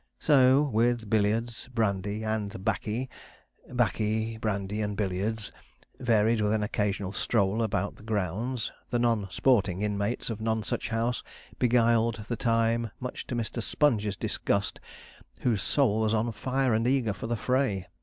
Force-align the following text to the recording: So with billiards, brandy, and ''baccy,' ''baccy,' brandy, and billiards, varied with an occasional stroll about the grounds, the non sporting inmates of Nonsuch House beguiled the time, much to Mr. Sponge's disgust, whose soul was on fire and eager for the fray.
So 0.17 0.63
with 0.63 1.11
billiards, 1.11 1.69
brandy, 1.71 2.23
and 2.23 2.49
''baccy,' 2.51 3.07
''baccy,' 3.69 4.41
brandy, 4.41 4.81
and 4.81 4.97
billiards, 4.97 5.51
varied 5.99 6.41
with 6.41 6.53
an 6.53 6.63
occasional 6.63 7.11
stroll 7.11 7.61
about 7.61 7.97
the 7.97 8.01
grounds, 8.01 8.71
the 8.89 8.97
non 8.97 9.27
sporting 9.29 9.83
inmates 9.83 10.31
of 10.31 10.41
Nonsuch 10.41 10.87
House 10.89 11.21
beguiled 11.59 12.25
the 12.29 12.35
time, 12.35 12.89
much 12.99 13.27
to 13.27 13.35
Mr. 13.35 13.61
Sponge's 13.61 14.15
disgust, 14.15 14.79
whose 15.41 15.61
soul 15.61 15.99
was 15.99 16.15
on 16.15 16.31
fire 16.31 16.73
and 16.73 16.87
eager 16.87 17.13
for 17.13 17.27
the 17.27 17.37
fray. 17.37 17.85